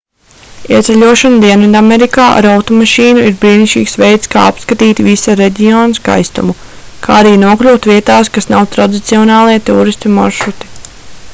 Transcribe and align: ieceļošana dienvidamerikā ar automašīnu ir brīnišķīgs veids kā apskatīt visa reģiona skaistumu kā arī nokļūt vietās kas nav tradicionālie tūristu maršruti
ieceļošana 0.75 1.35
dienvidamerikā 1.41 2.23
ar 2.37 2.45
automašīnu 2.51 3.25
ir 3.31 3.35
brīnišķīgs 3.43 3.93
veids 4.03 4.31
kā 4.35 4.45
apskatīt 4.53 5.01
visa 5.09 5.35
reģiona 5.41 5.99
skaistumu 5.99 6.55
kā 7.05 7.17
arī 7.25 7.33
nokļūt 7.43 7.87
vietās 7.91 8.31
kas 8.39 8.49
nav 8.55 8.65
tradicionālie 8.77 9.61
tūristu 9.69 10.15
maršruti 10.17 10.73